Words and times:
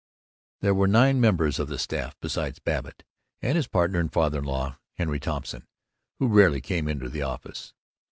There 0.61 0.73
were 0.73 0.87
nine 0.87 1.21
members 1.21 1.59
of 1.59 1.67
the 1.67 1.77
staff, 1.77 2.17
besides 2.19 2.57
Babbitt 2.57 3.03
and 3.39 3.55
his 3.55 3.67
partner 3.67 3.99
and 3.99 4.11
father 4.11 4.39
in 4.39 4.45
law, 4.45 4.79
Henry 4.93 5.19
Thompson, 5.19 5.67
who 6.17 6.27
rarely 6.27 6.59
came 6.59 6.87
to 6.87 7.07
the 7.07 7.21
office. 7.21 7.75